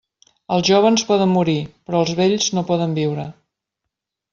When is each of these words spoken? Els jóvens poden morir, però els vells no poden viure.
Els 0.55 0.65
jóvens 0.69 1.03
poden 1.11 1.29
morir, 1.35 1.57
però 1.91 2.03
els 2.07 2.17
vells 2.23 2.51
no 2.59 2.67
poden 2.75 3.01
viure. 3.03 3.29